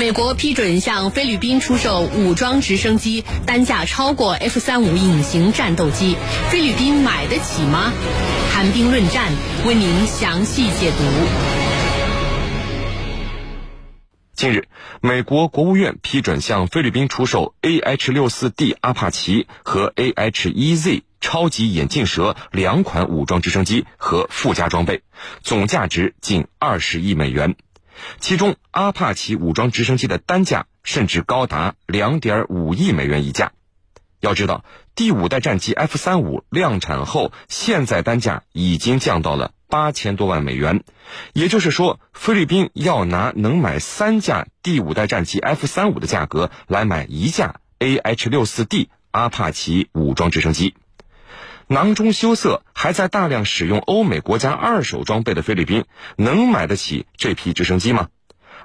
[0.00, 6.16] 美国批准向菲律宾出售武装直升机，单价超过 F 三五隐形战斗机，
[6.48, 7.92] 菲律宾买得起吗？
[8.50, 9.30] 谈兵论战，
[9.66, 11.04] 为您详细解读。
[14.32, 14.68] 近日，
[15.02, 25.02] 美国国务院批准向菲律宾出售 AH 六四 D 阿帕奇和 AH 一 Z 超级眼镜蛇两款武装直升机和附加装备，
[25.42, 27.54] 总价值近二十亿美元。
[28.18, 33.52] 其中，阿帕奇武装直升机的单价甚至高达两点五亿美元一架。
[34.20, 40.84] 要知道，第五代战机 F 三五量产后，现在单价已经降到了八千多万美元。
[41.32, 50.74] 也就是说，菲律宾要拿能买三架第五代战机 F 三五的价格来买一架 AH 六四 D 阿帕奇武装直升机。
[51.72, 55.84] 囊中羞涩，还在大量使用欧美国家二手装备的菲律宾，
[56.16, 58.08] 能买得起这批直升机吗？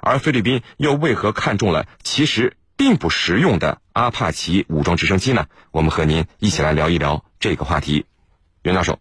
[0.00, 5.46] 而菲律宾又为何看中了其实并不实用的阿帕奇武装直升机呢？
[5.70, 8.06] 我们和您一起来聊一聊这个话题。
[8.62, 8.98] 袁教授，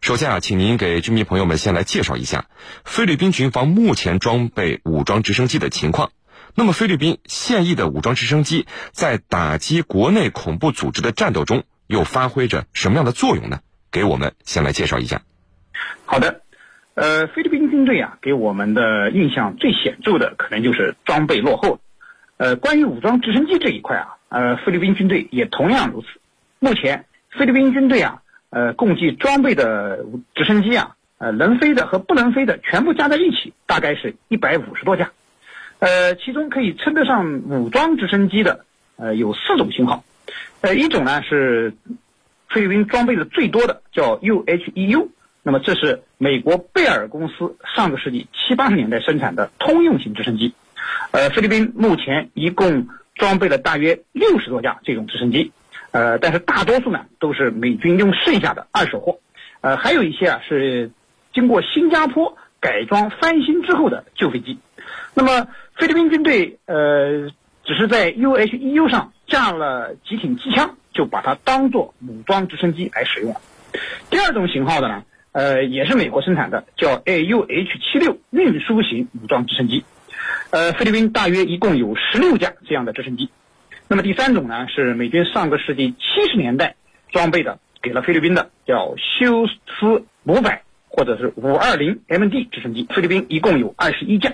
[0.00, 2.46] 首先啊，请您给军迷朋友们先来介绍一下
[2.84, 6.10] 菲律宾军方目前装备武装直升机的情况。
[6.56, 11.62] 那么，菲律宾现役的武装直升机在打击国内恐怖组织的战斗中。
[11.86, 13.60] 又发挥着什么样的作用呢？
[13.90, 15.22] 给我们先来介绍一下。
[16.04, 16.40] 好的，
[16.94, 21.78] 呃，菲律宾军队啊，给我们的印象最显著的可能就是装备落后。
[22.36, 26.08] 呃，关于武装直升机这一块啊，呃，菲律宾军队也同样如此。
[26.58, 35.12] 目前，菲律宾军队啊，呃，共计装备的直升机啊，呃，能飞的和不能飞的全部加在一起，大概是一百五十多架。
[35.78, 38.64] 呃，其中可以称得上武装直升机的，
[38.96, 40.02] 呃，有四种型号。
[40.64, 41.74] 呃，一种呢是
[42.48, 45.08] 菲律宾装备的最多的，叫 UHEU，。
[45.42, 50.54] 那么这是美国贝尔公司上个世纪七八十年代生产的通用型直升机。
[51.10, 55.52] 呃，菲律宾目前一共装备了大约六十多架这种直升机。
[55.90, 59.18] 呃，但是大多数呢都是美军用剩下的二手货。
[59.60, 60.90] 呃，还有一些啊是
[61.34, 64.58] 经过新加坡改装翻新之后的旧飞机。
[65.12, 67.30] 那么菲律宾军队呃
[67.64, 69.12] 只是在 UHEU 上。
[69.26, 73.40] 架了几挺机枪，就把它当做武装直升机来使用了。
[74.10, 79.84] 第二种型号的呢，呃，也是美国生产的，叫 AUH-76 运输型武装直升机。
[80.50, 83.30] 呃，菲律宾大约一共有十六架这样的直升机。
[83.88, 86.76] 那么第三种呢，是美军上个世纪七十年代
[87.10, 92.86] 装备的，给了菲律宾的，叫休斯五百或者是五二零 MD 直升机。
[92.88, 94.32] 菲律宾一共有二十一架。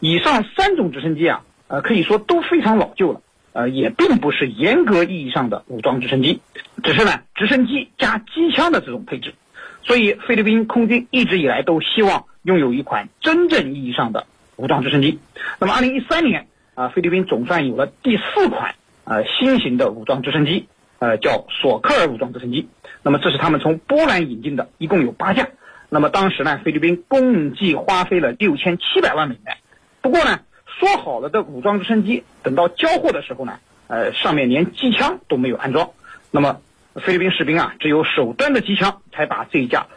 [0.00, 3.22] 以上三种直升机啊，呃，可以说都非常老旧了。
[3.52, 6.40] 呃，也并不是严格意义上的武装直升机，
[6.84, 9.34] 只是呢直升机加机枪的这种配置。
[9.82, 15.18] 所以菲律宾空军一直以来都希望拥有一款真正意义上的武装直升机。
[15.58, 20.68] 那么，二零一三年啊，菲律宾总算有了第四款呃新型的武装直升机，
[21.00, 22.68] 呃，叫索克尔武装直升机。
[23.02, 25.48] 那么，这是他们从波兰引进的，一共有八架。
[25.88, 29.56] 那么当时呢，菲律宾共计花费了六千七百万美元。
[30.02, 30.40] 不过呢。
[30.80, 35.90] 说好了的武装直升机，等到交货的时候呢，呃，上面连机枪都没有安装。
[36.30, 36.62] 那么
[36.94, 39.88] 菲律宾士兵啊，只有手端的机枪，才把这一架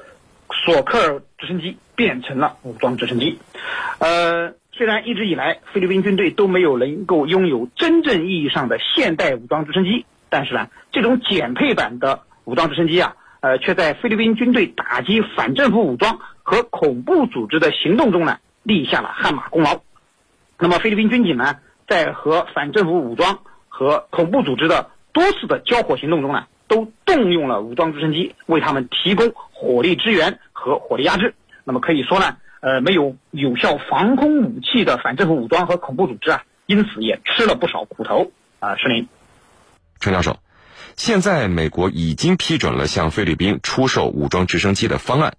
[0.66, 3.40] 索克尔直升机变成了武装直升机。
[4.00, 19.80] 呃，虽然一直以来菲律宾军队都没有能够拥有真正意义上的现代武装直升机，但是呢，这种减配版的武装直升机啊，呃，却在菲律宾军队打击反政府武装和恐怖组织的行动中呢，立下了汗马功劳。
[20.64, 21.58] 那么菲律宾军警呢，
[21.90, 31.36] 在和反政府武装和恐怖组织的多次的交火行动中呢，都动用了武装直升机为他们提供火力支援和火力压制。
[31.66, 38.32] 那么可以说呢，呃，没有有效防空武器的反政府武装和恐怖组织啊，因此也吃了不少苦头
[38.62, 38.78] 啊。
[38.78, 39.10] 石林，
[40.00, 40.38] 陈教授，
[40.96, 45.34] 现在美国已经批准了向菲律宾出售武装直升机的方案，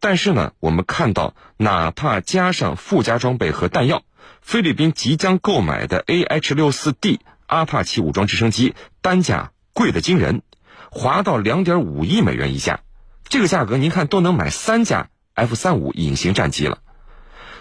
[0.00, 4.02] 但是呢，我们看到，哪怕加上附加装备和弹药。
[4.40, 10.42] 菲律宾即将购买的 AH-64D 阿帕奇武装直升机单价贵得惊人，
[10.90, 12.80] 划到两点五亿美元一架。
[13.28, 16.78] 这个价格您看都能买三架 F-35 隐形战机了。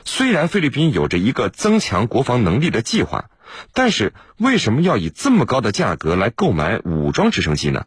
[0.05, 3.29] 虽然菲律宾有着一个增强国防能力的计划，
[3.73, 7.85] 但是为什么要以这么高的价格来购买武装直升机呢？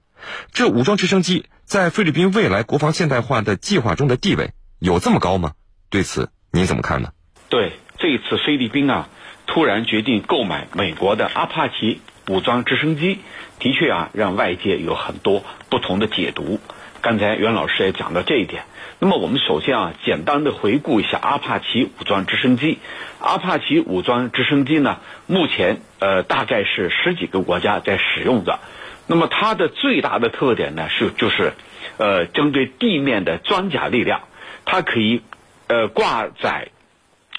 [0.52, 5.52] 这武装直升机在菲律宾未来国防现代化的计划中的地位有这么高吗？
[5.90, 7.12] 对此您怎么看呢？
[7.48, 7.72] 对。
[7.98, 9.08] 这一次菲律宾啊，
[9.46, 13.20] 突然决定购买美国的阿帕奇武装直升机，
[13.60, 16.58] 的确啊，让外界有很多不同的解读。
[17.02, 18.62] 刚才袁老师也讲到这一点。
[19.00, 22.78] 那么我们首先啊，简单的回顾一下阿帕奇武装直升机。
[23.18, 28.60] 阿帕奇武装直升机呢，目前呃大概是十几个国家在使用着。
[29.08, 31.54] 那么它的最大的特点呢是就是，
[31.98, 34.20] 呃，针对地面的装甲力量，
[34.64, 35.22] 它可以
[35.66, 36.68] 呃挂载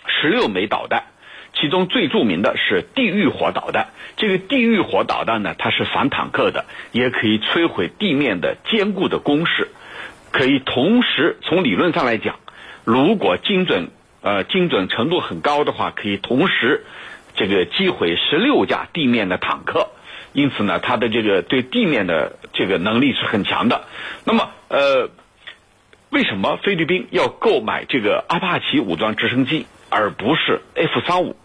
[0.05, 1.05] 十六枚导弹，
[1.63, 3.87] 其中最著名的是地狱火导弹。
[4.17, 9.69] 这个地狱火导弹呢，它是反坦克的，也可以摧毁地面的坚固的工事。
[10.29, 12.35] 可以同时从理论上来讲，
[12.83, 16.83] 如果精准呃精准程度很高的话，可以同时
[17.33, 19.87] 这个击毁十六架地面的坦克。
[20.33, 23.85] 因此呢，它的这个对地面的这个能力是很强的。
[24.25, 25.09] 那么呃，
[26.09, 31.37] 为什么菲律宾要购买这个阿帕奇武装直升机而不是 F 三五？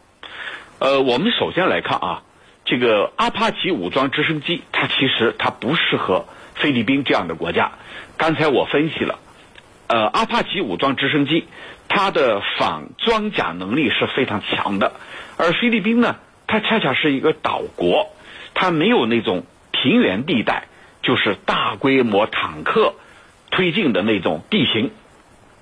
[0.81, 2.23] 呃，我们首先来看啊，
[2.65, 7.73] 这个阿帕奇武装直升机它其实它不适合菲律宾这样的国家。
[8.17, 9.19] 刚才我分析了，
[9.89, 11.49] 呃，阿帕奇武装直升机，
[11.89, 14.93] 它的反装甲能力是非常强的，
[15.37, 16.15] 而菲律宾呢，
[16.47, 18.11] 它恰恰是一个岛国，
[18.55, 20.69] 它没有那种平原地带，
[21.03, 22.95] 就是大规模坦克
[23.51, 24.93] 推进的那种地形，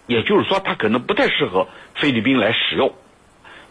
[0.07, 2.95] 也就是说，它可能不太适合菲律宾来使用，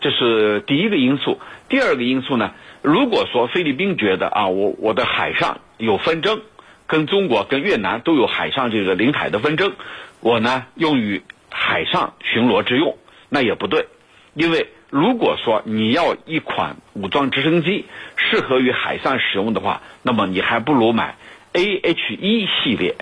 [0.06, 1.40] 这是第一个因素。
[1.68, 2.52] 第二个因素呢，
[2.84, 6.42] 如果说菲律宾觉得啊，我我的海上有纷争。
[6.88, 9.74] 跟中国、跟越南都有海上这个领海的纷争，
[10.19, 12.96] 我呢用于海上巡逻之用，
[13.28, 13.88] 那也不对，
[14.36, 17.86] 因为如果说你要一款武装直升机
[18.18, 21.16] 适合于海上使用的话，那么你还不如买
[21.54, 22.94] A H 一系列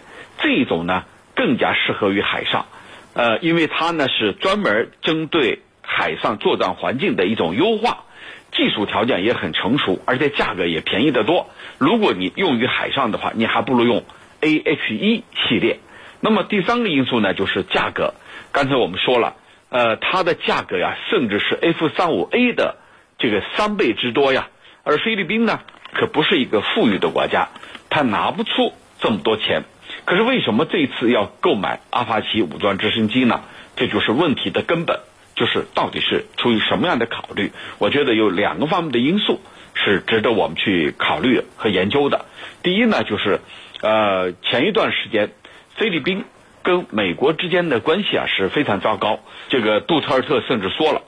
[0.42, 1.04] 这种呢
[1.36, 2.68] 更加适合于海上，
[3.16, 5.60] 呃，因为它呢是专门针对
[5.96, 8.06] 海上作战环境的一种优化。
[8.52, 11.50] 技术条件也很成熟，而且价格也便宜得多。
[11.80, 14.04] 如果你用于海上的话，你还不如用
[14.42, 15.80] A H 一系列。
[16.20, 18.14] 那么第三个因素呢，就是价格。
[18.52, 19.36] 刚才我们说了，
[19.70, 22.78] 呃，它的价格呀，甚至是 F 三五 A 的
[23.18, 24.48] 这个三倍之多呀。
[24.84, 25.62] 而菲律宾呢，
[25.94, 27.50] 可不是一个富裕的国家，
[27.90, 29.64] 它拿不出这么多钱。
[30.06, 33.42] 可是为什么这次要购买阿帕奇武装直升机呢？
[33.76, 35.00] 这就是问题的根本。
[35.44, 37.52] 就是到底是出于什么样的考虑？
[37.78, 39.42] 我觉得有两个方面的因素
[39.74, 42.24] 是值得我们去考虑和研究的。
[42.62, 43.42] 第一呢，就是
[43.82, 45.34] 呃前一段时间
[45.76, 46.24] 菲律宾
[46.62, 49.20] 跟美国之间的关系啊是非常糟糕。
[49.50, 51.02] 这个杜特尔特甚至说了，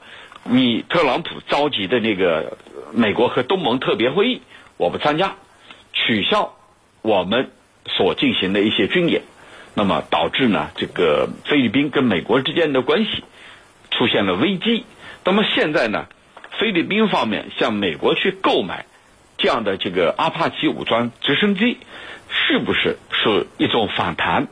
[0.44, 2.58] 你特朗普召集的那个
[2.92, 4.42] 美国和东盟特别会议，
[4.76, 5.36] 我不参加，
[5.94, 6.56] 取消
[7.02, 7.52] 我们
[7.88, 9.22] 所进行的一些军演，
[9.76, 13.24] 那么导致呢这个菲律宾跟美国之间的关系。
[13.98, 14.86] 出现了危机，
[15.24, 16.08] 那么现在呢？
[16.58, 18.86] 菲律宾方面向美国去购买
[19.38, 21.80] 这样的这个阿帕奇武装直升机，
[22.30, 24.48] 是不是是一种反弹，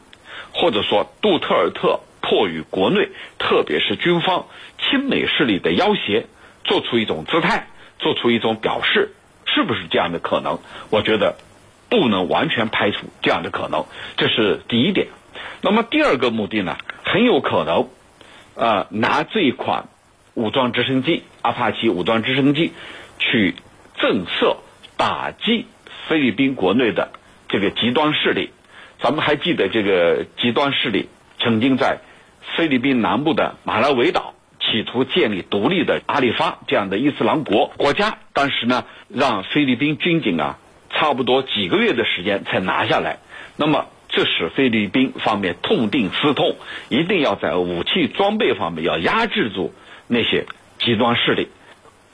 [0.51, 3.07] 或者说杜特尔特迫于国内，
[3.39, 4.47] 特别是军方
[4.79, 6.25] 亲美势力的要挟，
[6.65, 7.67] 做出一种姿态，
[7.99, 9.13] 做出一种表示，
[9.45, 10.59] 是不是这样的可能？
[10.89, 11.37] 我觉得
[11.87, 13.85] 不能完全排除这样的可能，
[14.17, 15.07] 这是第一点。
[15.61, 16.77] 那么第二个目的呢？
[17.05, 17.87] 很有可能。
[18.55, 19.85] 呃，拿这一款
[20.35, 22.71] 武装直升机阿帕奇武装直升机
[23.17, 23.55] 去
[23.97, 24.57] 震慑、
[24.95, 25.65] 打击
[26.07, 27.11] 菲律宾国内的
[27.49, 28.51] 这个极端势力。
[29.01, 31.09] 咱们还记得这个极端势力
[31.39, 31.99] 曾经在
[32.55, 40.59] 菲律宾南部的马拉维岛企图建立独立的阿里发这样的伊斯兰国国家，当时呢让菲律宾军警啊
[40.91, 43.17] 差不多几个月的时间才拿下来。
[43.55, 43.87] 那么。
[44.15, 46.55] 这使菲律宾方面痛定思痛，
[46.87, 49.73] 一定要在武器装备方面要压制住
[50.07, 50.45] 那些
[50.77, 51.47] 极端势力，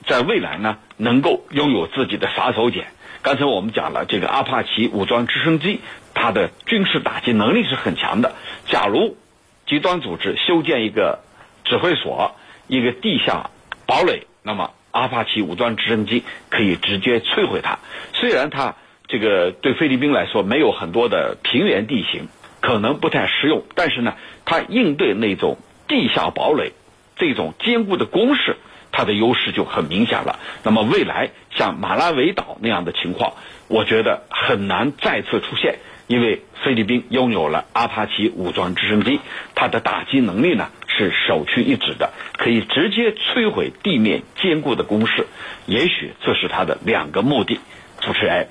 [0.06, 2.86] 在未来呢能够拥有自己的杀手锏。
[3.20, 5.80] 刚才我们讲了，这个阿帕奇武装直升机，
[6.14, 8.34] 它的军事打击能力是很强的。
[8.66, 9.18] 假如
[9.66, 11.20] 极端组织修建一个
[11.66, 12.34] 指挥所、
[12.66, 13.50] 一个地下
[13.84, 17.78] 堡垒，那么阿帕奇武装直升机可以直接摧毁它。
[18.14, 18.74] 虽然它。
[19.10, 22.28] 这个对菲律宾来说没有很多的平原地形，
[22.60, 23.64] 可能不太实用。
[23.74, 24.14] 但是呢，
[24.44, 26.72] 它应对那种地下堡垒
[27.16, 28.56] 这种坚固的工事，
[28.92, 30.38] 它的优势就很明显了。
[30.62, 33.32] 那么未来像马拉维岛那样的情况，
[33.66, 39.18] 我觉得很难再次出现，因为菲律宾拥有了阿帕奇武装直升机，
[39.56, 45.26] 它的打击能力呢是首屈一指的，可以直接摧毁地面坚固的工事。
[45.66, 47.58] 也许这是它的两个目的。
[48.00, 48.46] 主持人。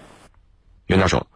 [0.90, 1.28] 袁教授，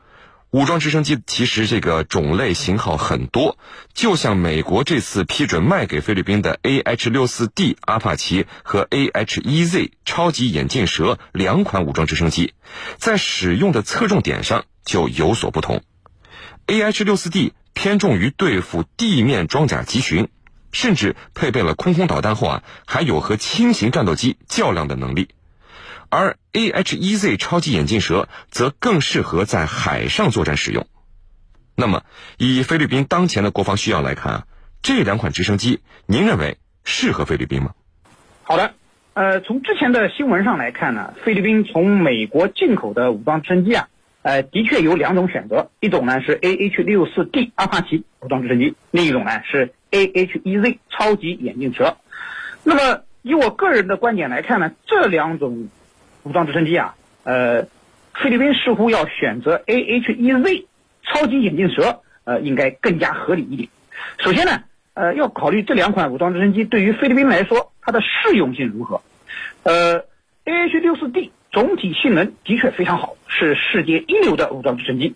[0.50, 3.60] 武装直升机其实这个种类型号很多，
[3.94, 12.56] 就像美国这次批准卖给菲律宾的 A H 六四 D 阿帕奇和 A H 一 Z 超级眼镜蛇两款武装直升机，
[12.98, 15.84] 在使用的侧重点上就有所不同。
[16.66, 20.30] ，AH 六四 D 偏重于对付地面装甲集群，
[20.72, 25.30] 甚至配备了空空导弹后啊，还有和轻型战斗机较量的能力。
[26.14, 30.86] 而 A H E Z 超级眼镜蛇则更适合在海上作战使用。
[31.76, 32.04] 那么，
[32.38, 34.44] 以菲律宾当前的国防需要来看啊，
[34.84, 37.72] 这两款直升机，您认为适合菲律宾吗？
[38.44, 38.76] 好的，
[39.16, 43.88] 呃，从之前的新闻上来看呢，菲律宾从美国进口的武装直升机啊，
[44.22, 51.98] 呃，的确有两种选择，一种呢是 AH 六四 D 阿帕奇武装直升机，另一种呢是 A H E Z 超级眼镜蛇。
[52.64, 55.70] 那么，以我个人的观点来看呢，这两种
[56.24, 57.68] 武装直升机啊，呃，
[58.14, 60.66] 菲律宾似乎要选择 A H E Z
[61.04, 63.70] 超级眼镜蛇，呃，应该更加合理一点。
[64.20, 64.64] 首先呢，
[64.94, 69.02] 呃，要考虑这两款武装直升机对于菲律宾来说，它的适用性如何。
[69.64, 70.06] 呃
[70.46, 75.16] ，AH 六四 D 总体性能的确非常好，是世界一流的武装直升机。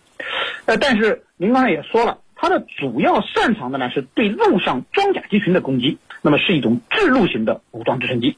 [0.66, 8.38] 呃，但是您刚才也说了，它的主要擅长的呢是对陆上装甲机群的攻击，那么是一种制陆型的武装直升机。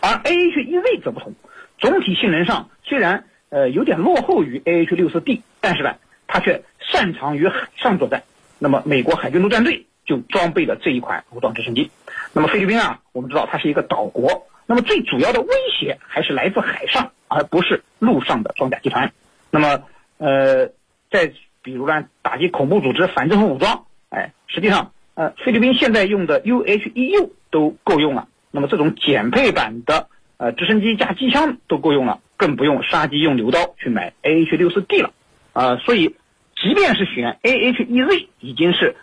[0.00, 1.34] 而 A H E Z 则不同。
[1.78, 5.94] 总体性能上虽然呃有点落后于 AH 六四 D，但是呢，
[6.26, 8.24] 它却擅长于海上作战。
[8.58, 11.90] 那么美国海军陆战队就装备了这一款武装直升机。
[12.32, 19.12] 那么菲律宾啊，我们知道它是一个岛国，那么最主要的威胁还是来自海上，而不是陆上的装甲集团。
[19.50, 19.84] 那么
[20.18, 20.66] 呃，
[21.10, 21.32] 在
[21.62, 28.26] 比如呢打击恐怖组织、反政府武装，哎，实际上呃菲律宾现在用的 UHEU 都够用了。
[28.50, 30.08] 那么这种减配版的。
[30.38, 35.12] 呃，直升机加机枪都够用了，更不用杀鸡用牛刀去买 AH 六四 D 了，
[35.52, 36.14] 啊，所以
[36.56, 38.94] 即便是选 A H E Z 已经是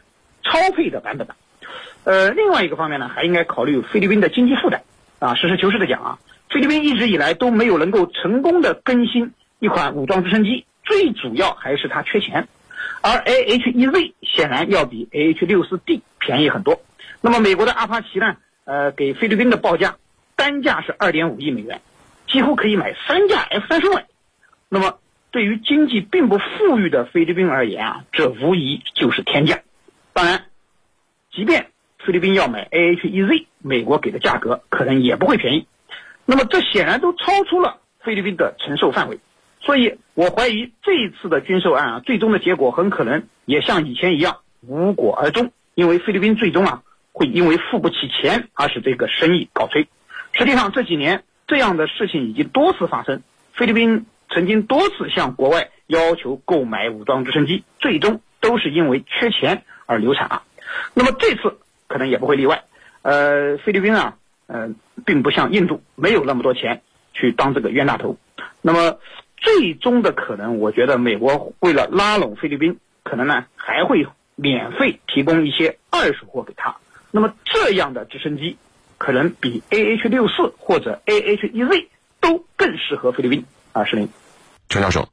[0.44, 1.36] 超配的版本了。
[2.06, 4.82] 呃，另外一个方面呢，还应该考虑菲律宾的经济负担。
[5.20, 12.48] 啊，实事求是的讲啊，菲律宾一直以来都没有能够成功的更新一款武装直升机，最主要还是它缺钱。
[13.01, 16.82] 而 A H E Z 显然要比 AH 六四 D 便宜很多。
[17.20, 18.38] 那么美国的阿帕奇呢？
[18.63, 19.96] 呃，给菲律宾的报价。
[20.46, 21.82] 单价是二点五亿美元，
[22.28, 24.06] 几乎可以买三架 F 三十万。
[24.70, 25.00] 那么，
[25.32, 29.62] 对于经济并不富裕的菲律宾而言啊，这无疑就是天价。
[30.14, 30.46] 当然，
[31.34, 35.66] 即便菲律宾要买 AHEZ，美国给的价格可能也不会便宜。
[36.28, 39.18] 那么，这显然都超出了菲律宾的承受范围。
[39.62, 46.84] 所以我怀疑这一次的军售案啊，最终的结果很可能也像以前一样无果而终，因为菲律宾最终啊
[47.14, 49.88] 会因为付不起钱而使这个生意告吹。
[50.38, 53.24] 实际上这几年这样的事情已经多次发生。
[53.54, 60.44] 菲律宾曾经多次向国外要求购买武装直升机，最终都是因为缺钱而流产了。
[60.94, 62.63] 那么这次可能也不会例外。
[63.01, 64.70] 呃，菲律宾啊，呃，
[65.06, 66.82] 并不像印度没有那么多钱
[67.13, 68.18] 去当这个冤大头。
[68.62, 69.00] 那么
[69.38, 76.75] 最终的可能，我觉得美国为了拉拢菲律宾，可能呢还会免费提供一些二手货给他。
[77.12, 78.58] 那么这样的直升机。
[79.05, 84.09] 可能比 AH 六四或者 AH 一 Z 都更适合菲律宾啊，是林。
[84.67, 85.09] 陈教授，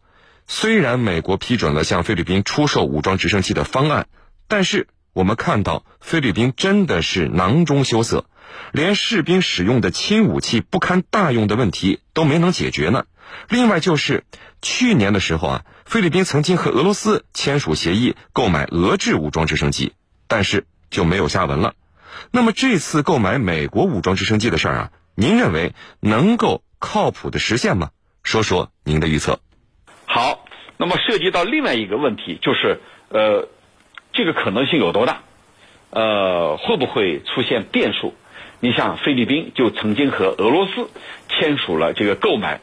[0.46, 4.06] 虽然美国批准了向菲律宾出售武装直升机的方案，
[4.48, 8.24] 但是我们看到菲律宾真的是囊中羞涩，
[8.72, 13.04] 连士兵使用的轻武器不堪大用的问题都没能解决呢。
[13.50, 14.24] 另外就是
[14.62, 19.92] 去年的时候啊，菲律宾曾经和俄罗斯签署协议购买俄制武装直升机，
[20.28, 21.74] 但是就没有下文了。
[22.30, 27.90] 那么这次购买美国武装直升机的事儿啊，您认为能够靠谱的实现吗？
[28.22, 29.40] 说说您的预测。
[30.06, 30.44] 好，
[30.76, 33.48] 那么涉及到另外一个问题，就是呃，
[34.12, 35.22] 这个可能性有多大？
[35.90, 38.14] 呃，会不会出现变数？
[38.60, 40.88] 你像菲律宾就曾经和俄罗斯
[41.28, 42.60] 签署了这个购买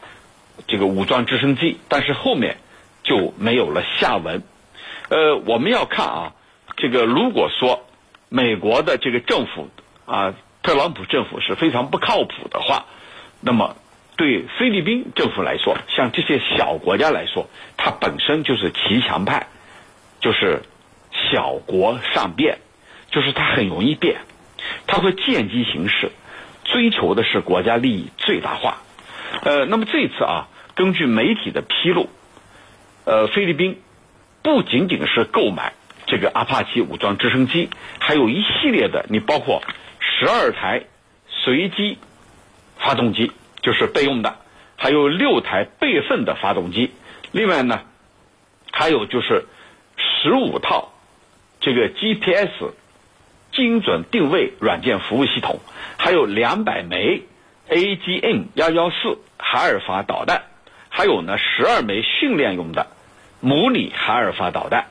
[0.68, 2.58] 这个武装直升机，但是后面
[3.04, 4.44] 就没有了下文。
[5.10, 6.34] 呃，我们要看啊，
[6.78, 7.86] 这个如果说。
[8.30, 9.70] 美国的这个政府
[10.06, 12.86] 啊，特朗普政府是非常不靠谱的话，
[13.42, 13.76] 那么
[14.18, 19.48] 对菲律宾政府来说，像这些小国家来说，它本身就是骑墙派，
[20.22, 20.62] 就是
[21.32, 22.60] 小国善变，
[23.10, 24.22] 就是它很容易变，
[24.86, 26.12] 它会见机行事，
[26.66, 28.84] 追求的是国家利益最大化。
[29.42, 32.10] 呃，那么这次啊，根据媒体的披露，
[33.06, 33.82] 呃，菲律宾
[34.44, 35.74] 不仅仅是购买。
[36.10, 39.62] 这个阿帕奇武装直升机，还有一系列的，你包括
[40.00, 40.86] 十二台
[41.30, 42.00] 随机
[42.78, 44.38] 发动机，就是备用的，
[44.76, 46.92] 还有六台备份的发动机。
[47.32, 47.82] 另外呢，
[48.72, 49.46] 还有就是
[49.98, 50.94] 十五套
[51.62, 52.74] 这个 GPS
[53.52, 55.60] 精准定位软件服务系统，
[55.98, 57.22] 还有两百枚
[57.70, 60.46] AGM 幺幺四海尔法导弹，
[60.90, 62.88] 还有呢十二枚训练用的
[63.42, 64.88] 模拟海尔法导弹。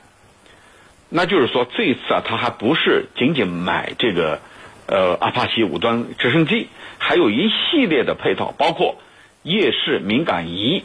[1.09, 4.39] 那就是说这一次啊，他还不是仅仅买这个
[4.87, 8.97] 呃阿帕奇武装直升机，还有一系列的配套，包括
[9.41, 10.83] 夜视敏感仪，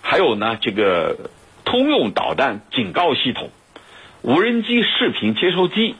[0.00, 1.30] 还有呢这个
[1.64, 3.50] 通用导弹警告系统、
[4.22, 5.96] 无人机视频接收机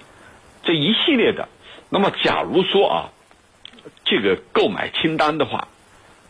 [0.63, 1.49] 这一系列的。
[1.91, 2.97] 那么假如说啊，
[4.05, 5.67] 这个购买清单的话，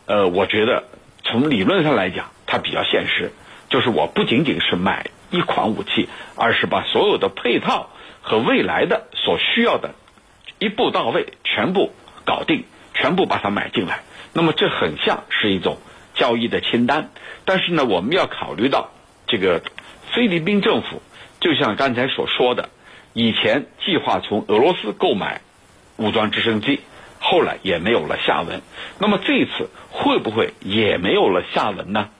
[0.06, 0.84] 呃，我觉得
[1.24, 3.32] 从理论上来讲，它比较现实。
[3.68, 7.90] 就是我不仅仅是买一款武器，而是把所有的配套
[8.22, 9.94] 和未来的所需要的，
[10.58, 11.92] 一步到位，全部
[12.24, 14.00] 搞定，全部把它买进来。
[14.32, 15.78] 那么这很像是一种
[16.14, 17.10] 交易的清单。
[17.44, 18.90] 但是呢，我们要考虑到
[19.26, 19.62] 这个
[20.12, 21.02] 菲律宾政府，
[21.40, 22.68] 就像刚才所说的，
[23.12, 25.40] 以前计划从俄罗斯购买
[25.96, 26.80] 武装直升机，
[27.18, 28.60] 后来也没有了下文。
[28.98, 32.10] 那么这一次会不会也没有了下文呢？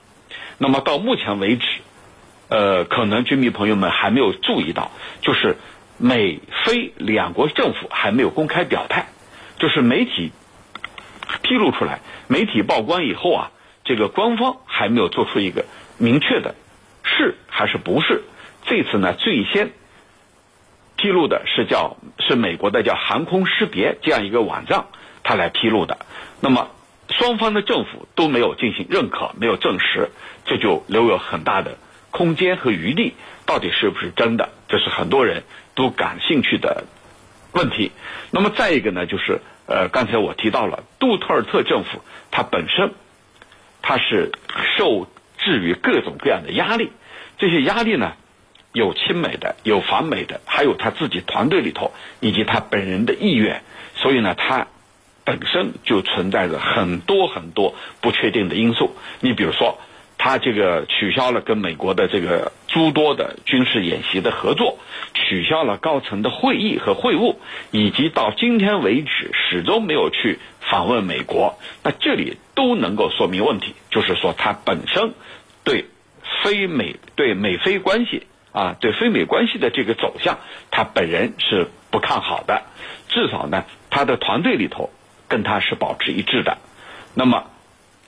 [0.58, 1.66] 那么到目前为止，
[2.48, 4.90] 呃，可能军迷朋友们还没有注意到，
[5.20, 5.56] 就是
[5.98, 9.06] 美菲两国政府还没有公开表态，
[9.58, 10.32] 就是媒体
[11.42, 13.50] 披露出来，媒体曝光以后啊，
[13.84, 15.64] 这个官方还没有做出一个
[15.98, 16.54] 明确的
[17.02, 18.22] 是还是不是。
[18.64, 19.70] 这次呢，最先
[20.96, 24.86] 披露的是叫是美国的叫航空识别这样一个网站，
[25.22, 25.98] 它来披露的。
[26.40, 26.68] 那么。
[27.10, 30.10] 双方的政府都没有进行认可，没有证实，
[30.44, 31.78] 这就留有很大的
[32.10, 33.14] 空间和余地。
[33.46, 34.50] 到底是不是真的？
[34.68, 35.42] 这是很多人
[35.74, 36.84] 都感兴趣的
[37.52, 37.92] 问题。
[38.30, 42.92] 那么再一个呢，就是呃，刚才我提到了杜特尔特政府，它本身
[43.80, 44.32] 它是
[44.76, 45.06] 受
[45.38, 46.90] 制于各种各样的压力，
[47.38, 48.12] 这些压力呢，
[48.72, 53.62] 有亲美的，有反美的，还有他自己团队里头以及他本人的意愿，
[53.94, 54.66] 所以呢，他。
[55.24, 58.96] 本身就存在着很多很多不确定的因素。
[59.20, 59.78] 你比如说，
[60.18, 64.78] 他这个取消了跟美国的这个诸多的军事演习的合作，
[65.14, 67.36] 取消了高层的会议和会晤，
[67.70, 71.58] 以及到今天为止始终没有去访问美国。
[71.82, 75.14] 那这里都能够说明问题，就是说他本身
[75.64, 75.86] 对
[76.42, 80.38] 非美对美非关系啊，对非美关系的这个走向，
[80.70, 82.64] 他本人是不看好的。
[83.08, 84.90] 至少呢，他的团队里头。
[85.30, 86.56] 跟他是保持一致的。
[87.12, 87.50] 那么，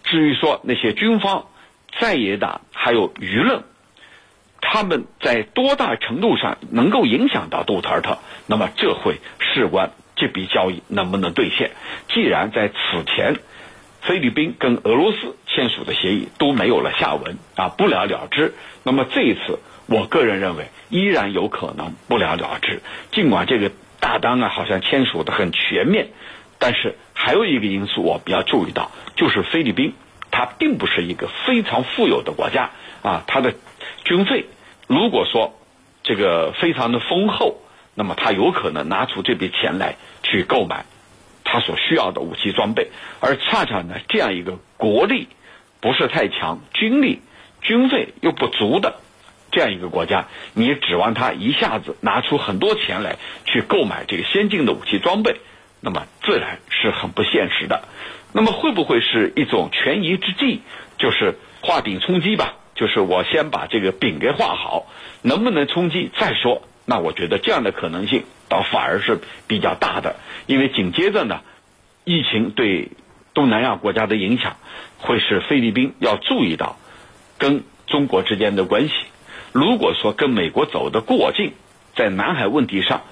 [0.04, 1.48] 至于说那些军方、
[1.98, 3.64] 在野党还有舆论，
[4.61, 8.18] 他们在多大程度上能够影响到杜特尔特？
[8.46, 11.72] 那么这会事关这笔交易能不能兑现。
[12.09, 13.37] 既然在此前
[14.03, 22.81] 菲律宾跟俄罗斯签署的协议都没有了下文啊，不了了之，那么这一次，我个人认为依然有可能不了了之。
[23.12, 26.09] 尽管这个大单啊，好像签署的很全面。
[26.59, 29.94] 但是还有一个因素，我比较注意到，就是菲律宾，
[30.30, 32.70] 它并不是一个非常富有的国家
[33.02, 33.54] 啊，它的
[34.04, 34.46] 军费
[34.86, 35.54] 如果说
[36.02, 37.62] 这个非常的丰厚，
[37.94, 40.84] 那么它有可能拿出这笔钱来去购买
[41.44, 42.90] 它所需要的武器装备，
[43.20, 45.28] 而恰恰呢，这样一个国力
[45.80, 47.20] 不是太强、军力、
[47.60, 48.96] 军费又不足的
[49.50, 55.36] 这样一个国家，你指望它一下子拿出很多钱来去购买这个先进的武器装备？
[55.80, 57.84] 那么自然是很不现实的。
[58.32, 60.62] 那么会不会是一种权宜之计，
[60.98, 62.54] 就是画饼充饥吧？
[62.74, 64.86] 就是我先把这个饼给画好，
[65.22, 66.62] 能不能充饥再说。
[66.86, 70.16] 那我觉得这样的可能性倒反而是比较大的，
[70.46, 71.40] 因为紧接着呢，
[72.04, 72.88] 疫情对
[73.34, 74.56] 东南亚国家的影响，
[74.98, 76.76] 会使菲律宾要注意到
[77.38, 78.94] 跟中国之间的关系。
[79.52, 81.52] 如果说跟美国走得过近，
[81.94, 83.02] 在南海问题上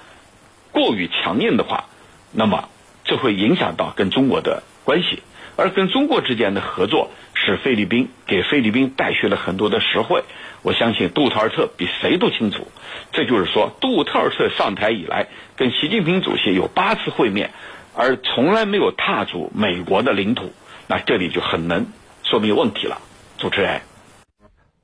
[0.71, 1.85] 过于强硬的话，
[2.31, 2.69] 那么，
[3.09, 5.23] 这会影响到跟中国的关系，
[5.55, 10.23] 而跟中国之间的合作，使菲律宾给菲律宾带去了很多的实惠。
[10.61, 12.67] 我相信杜特尔特比谁都清楚，
[13.11, 17.49] 这就是说，杜特尔特上台以来，跟习近平主席有八次会面，
[17.95, 20.53] 而从来没有踏足美国的领土，
[20.85, 21.87] 那这里就很能
[22.23, 23.01] 说明问题了。
[23.39, 23.81] 主持人，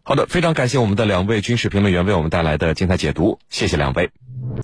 [0.02, 4.10] 好的，非常感谢我们的两位军事评论员为我们带来的精彩解读，谢谢两位。